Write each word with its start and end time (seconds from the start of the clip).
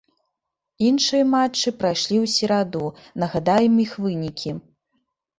Іншыя 0.85 1.25
матчы 1.33 1.73
прайшлі 1.83 2.17
ў 2.23 2.31
сераду, 2.35 2.85
нагадаем 3.25 3.75
іх 3.85 3.91
вынікі. 4.07 4.55